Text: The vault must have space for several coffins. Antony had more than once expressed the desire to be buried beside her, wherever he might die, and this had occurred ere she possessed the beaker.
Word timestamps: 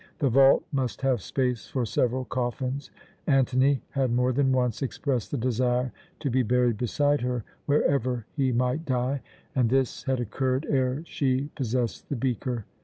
The 0.17 0.29
vault 0.31 0.65
must 0.71 1.03
have 1.03 1.21
space 1.21 1.67
for 1.67 1.85
several 1.85 2.25
coffins. 2.25 2.89
Antony 3.27 3.83
had 3.91 4.11
more 4.11 4.33
than 4.33 4.51
once 4.51 4.81
expressed 4.81 5.29
the 5.29 5.37
desire 5.37 5.93
to 6.21 6.31
be 6.31 6.41
buried 6.41 6.75
beside 6.77 7.21
her, 7.21 7.43
wherever 7.67 8.25
he 8.31 8.51
might 8.51 8.83
die, 8.83 9.21
and 9.53 9.69
this 9.69 10.01
had 10.05 10.19
occurred 10.19 10.65
ere 10.67 11.03
she 11.05 11.51
possessed 11.53 12.09
the 12.09 12.15
beaker. 12.15 12.65